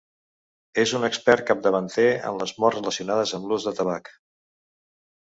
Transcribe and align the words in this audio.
És 0.83 0.93
un 0.99 1.05
expert 1.09 1.45
capdavanter 1.51 2.07
en 2.31 2.41
les 2.41 2.57
morts 2.65 2.81
relacionades 2.81 3.37
amb 3.39 3.49
l'ús 3.53 3.71
de 3.71 3.79
tabac. 3.83 4.15